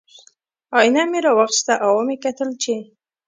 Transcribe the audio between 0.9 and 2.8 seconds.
مې را واخیسته او ومې کتل چې